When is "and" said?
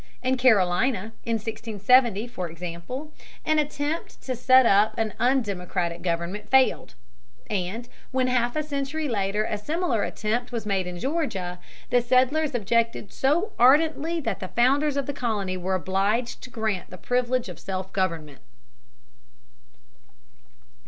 7.51-7.87